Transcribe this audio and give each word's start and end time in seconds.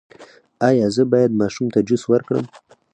ایا 0.67 0.87
زه 0.95 1.03
باید 1.11 1.31
ماشوم 1.39 1.67
ته 1.73 1.79
جوس 1.87 2.03
ورکړم؟ 2.07 2.45